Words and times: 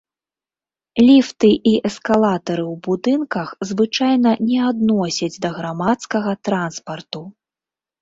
Ліфты 1.07 1.51
і 1.71 1.73
эскалатары 1.89 2.65
ў 2.73 2.75
будынках 2.89 3.47
звычайна 3.75 4.35
не 4.49 4.59
адносяць 4.71 5.33
да 5.47 5.55
грамадскага 5.63 6.31
транспарту. 6.51 7.21